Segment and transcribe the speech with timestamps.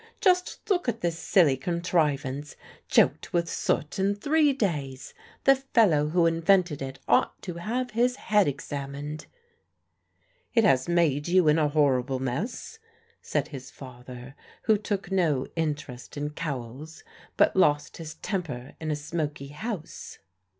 [0.19, 2.55] Just look at this silly contrivance
[2.87, 5.13] choked with soot in three days!
[5.43, 9.27] The fellow who invented it ought to have his head examined."
[10.55, 12.79] "It has made you in a horrible mess,"
[13.21, 14.33] said his father,
[14.63, 17.03] who took no interest in cowls,
[17.37, 20.17] but lost his temper in a smoky house.